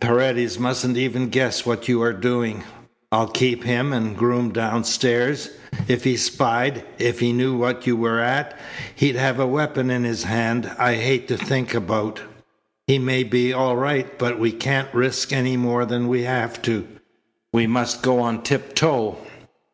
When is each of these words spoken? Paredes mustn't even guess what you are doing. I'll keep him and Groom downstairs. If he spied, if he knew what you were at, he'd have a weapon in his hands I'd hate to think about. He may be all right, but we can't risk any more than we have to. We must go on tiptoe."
Paredes 0.00 0.58
mustn't 0.58 0.98
even 0.98 1.30
guess 1.30 1.64
what 1.64 1.88
you 1.88 2.02
are 2.02 2.12
doing. 2.12 2.62
I'll 3.10 3.26
keep 3.28 3.64
him 3.64 3.90
and 3.94 4.14
Groom 4.14 4.52
downstairs. 4.52 5.48
If 5.88 6.04
he 6.04 6.14
spied, 6.18 6.84
if 6.98 7.20
he 7.20 7.32
knew 7.32 7.56
what 7.56 7.86
you 7.86 7.96
were 7.96 8.20
at, 8.20 8.58
he'd 8.94 9.16
have 9.16 9.40
a 9.40 9.46
weapon 9.46 9.90
in 9.90 10.04
his 10.04 10.24
hands 10.24 10.66
I'd 10.78 10.98
hate 10.98 11.26
to 11.28 11.38
think 11.38 11.72
about. 11.72 12.20
He 12.86 12.98
may 12.98 13.22
be 13.22 13.54
all 13.54 13.76
right, 13.76 14.18
but 14.18 14.38
we 14.38 14.52
can't 14.52 14.92
risk 14.92 15.32
any 15.32 15.56
more 15.56 15.86
than 15.86 16.06
we 16.06 16.24
have 16.24 16.60
to. 16.68 16.86
We 17.54 17.66
must 17.66 18.02
go 18.02 18.20
on 18.20 18.42
tiptoe." 18.42 19.16